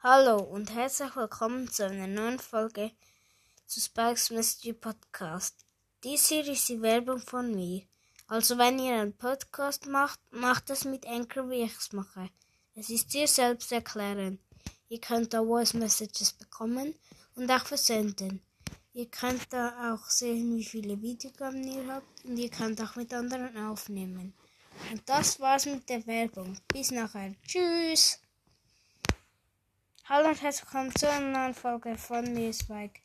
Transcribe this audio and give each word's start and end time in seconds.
Hallo 0.00 0.38
und 0.38 0.72
herzlich 0.72 1.16
willkommen 1.16 1.68
zu 1.72 1.84
einer 1.84 2.06
neuen 2.06 2.38
Folge 2.38 2.92
zu 3.66 3.80
Spikes 3.80 4.30
Mystery 4.30 4.72
Podcast. 4.72 5.56
Dies 6.04 6.28
hier 6.28 6.46
ist 6.46 6.68
die 6.68 6.80
Werbung 6.80 7.18
von 7.18 7.52
mir. 7.52 7.82
Also 8.28 8.56
wenn 8.58 8.78
ihr 8.78 8.94
einen 8.94 9.18
Podcast 9.18 9.86
macht, 9.88 10.20
macht 10.30 10.70
es 10.70 10.84
mit 10.84 11.04
Anchor, 11.04 11.50
wie 11.50 11.64
ich 11.64 11.76
es 11.76 11.92
mache. 11.92 12.30
Es 12.76 12.90
ist 12.90 13.10
sehr 13.10 13.26
selbsterklärend. 13.26 14.40
Ihr 14.88 15.00
könnt 15.00 15.34
da 15.34 15.42
Voice 15.42 15.74
Messages 15.74 16.32
bekommen 16.32 16.94
und 17.34 17.50
auch 17.50 17.66
versenden. 17.66 18.40
Ihr 18.92 19.06
könnt 19.06 19.52
da 19.52 19.92
auch 19.92 20.08
sehen, 20.08 20.56
wie 20.56 20.64
viele 20.64 21.02
Videogramm 21.02 21.60
ihr 21.64 21.92
habt 21.92 22.24
und 22.24 22.36
ihr 22.36 22.50
könnt 22.50 22.80
auch 22.80 22.94
mit 22.94 23.12
anderen 23.12 23.56
aufnehmen. 23.66 24.32
Und 24.92 25.02
das 25.06 25.40
war's 25.40 25.66
mit 25.66 25.88
der 25.88 26.06
Werbung. 26.06 26.56
Bis 26.68 26.92
nachher. 26.92 27.34
Tschüss. 27.44 28.20
Hallo 30.10 30.30
und 30.30 30.40
herzlich 30.40 30.64
willkommen 30.64 30.94
zu 30.94 31.06
einer 31.06 31.38
neuen 31.38 31.54
Folge 31.54 31.98
von 31.98 32.32
mir, 32.32 32.50
Spike. 32.54 32.98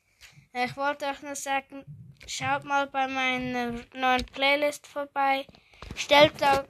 Ich 0.53 0.77
wollte 0.77 1.05
euch 1.05 1.21
nur 1.21 1.35
sagen, 1.35 1.83
schaut 2.25 2.63
mal 2.63 2.87
bei 2.87 3.09
meiner 3.09 3.73
neuen 3.93 4.25
Playlist 4.27 4.87
vorbei. 4.87 5.45
Stellt 5.97 6.39
da 6.39 6.65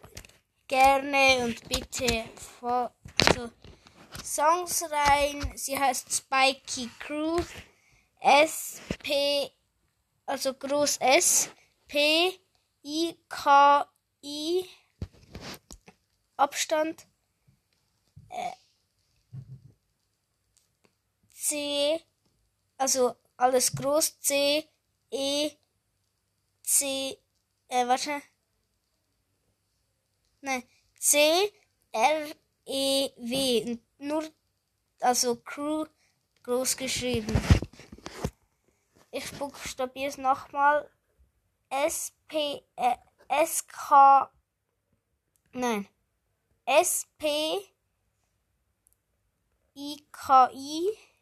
gerne 0.67 1.38
und 1.43 1.70
bitte 1.70 2.26
vor, 2.59 2.95
also 3.23 3.52
Songs 4.23 4.84
rein. 4.90 5.55
Sie 5.55 5.77
heißt 5.77 6.12
Spiky 6.12 6.90
Crew. 6.98 7.40
S 8.20 8.81
P 9.04 9.52
also 10.26 10.55
groß 10.55 10.98
S 10.98 11.52
P 11.88 12.40
I 12.84 13.20
K 13.29 13.88
I 14.23 14.68
Abstand 16.38 17.05
äh, 18.29 18.62
Also 22.77 23.16
alles 23.38 23.76
groß 23.76 24.20
C 24.20 24.68
E 25.09 25.51
C 26.62 27.18
äh, 27.68 27.87
warte 27.87 28.21
Nein, 30.41 30.63
C 30.99 31.54
R 31.91 32.27
E 32.65 33.09
W 33.18 33.77
nur 33.99 34.24
also 34.99 35.35
Crew 35.37 35.85
groß 36.43 36.76
geschrieben. 36.77 37.34
Ich 39.12 39.31
buchstabiere 39.37 40.09
es 40.09 40.18
nochmal. 40.18 40.90
S 41.70 42.13
P 42.27 42.63
äh, 42.76 42.98
S 43.27 43.65
K 43.68 44.31
Nein. 45.54 45.87
S 46.65 47.07
P 47.18 47.27
I 49.76 50.05
K 50.12 50.49
I 50.54 51.12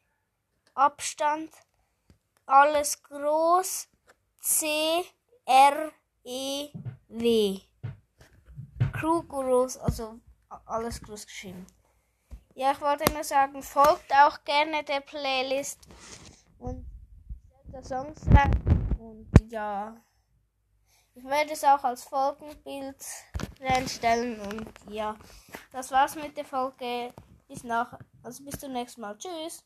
Abstand 0.81 1.51
alles 2.47 3.03
groß 3.03 3.87
C 4.39 5.03
R 5.45 5.91
E 6.23 6.69
W 7.07 7.59
Crew 8.91 9.21
groß, 9.21 9.77
also 9.77 10.19
alles 10.65 10.99
groß 11.03 11.27
geschrieben. 11.27 11.67
Ja, 12.55 12.71
ich 12.71 12.81
wollte 12.81 13.13
nur 13.13 13.23
sagen, 13.23 13.61
folgt 13.61 14.11
auch 14.11 14.43
gerne 14.43 14.83
der 14.83 15.01
Playlist 15.01 15.87
und 16.57 16.83
der 17.71 17.83
Songs 17.83 18.19
rein. 18.31 18.97
Und 18.99 19.29
ja, 19.51 19.95
ich 21.13 21.23
werde 21.23 21.53
es 21.53 21.63
auch 21.63 21.83
als 21.83 22.03
Folgenbild 22.05 23.05
reinstellen. 23.59 24.39
Und 24.41 24.67
ja, 24.89 25.15
das 25.71 25.91
war's 25.91 26.15
mit 26.15 26.35
der 26.35 26.45
Folge. 26.45 27.13
Bis 27.47 27.63
nach, 27.63 27.99
also 28.23 28.43
bis 28.43 28.59
zum 28.59 28.73
nächsten 28.73 29.01
Mal. 29.01 29.15
Tschüss. 29.17 29.63